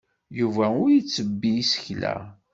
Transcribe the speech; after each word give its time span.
Yuba 0.39 0.65
ur 0.83 0.89
ittebbi 0.99 1.51
isekla. 1.61 2.15